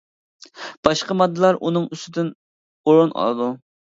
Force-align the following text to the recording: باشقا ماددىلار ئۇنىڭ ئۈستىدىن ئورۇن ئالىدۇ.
باشقا 0.87 1.17
ماددىلار 1.19 1.59
ئۇنىڭ 1.69 1.85
ئۈستىدىن 1.97 2.31
ئورۇن 2.89 3.13
ئالىدۇ. 3.21 3.51